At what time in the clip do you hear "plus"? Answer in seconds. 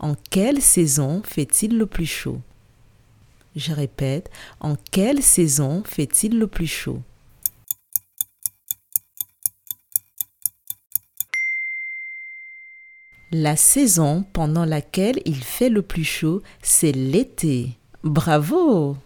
1.86-2.06, 6.46-6.68, 15.82-16.04